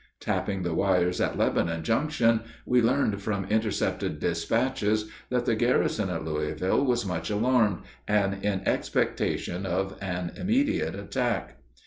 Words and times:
Tapping 0.19 0.63
the 0.63 0.73
wires 0.73 1.21
at 1.21 1.37
Lebanon 1.37 1.83
Junction, 1.83 2.41
we 2.65 2.81
learned 2.81 3.21
from 3.21 3.45
intercepted 3.51 4.17
despatches 4.19 5.11
that 5.29 5.45
the 5.45 5.53
garrison 5.53 6.09
at 6.09 6.25
Louisville 6.25 6.83
was 6.83 7.05
much 7.05 7.29
alarmed, 7.29 7.83
and 8.07 8.43
in 8.43 8.67
expectation 8.67 9.63
of 9.63 9.95
an 10.01 10.31
immediate 10.35 10.95
attack. 10.95 11.59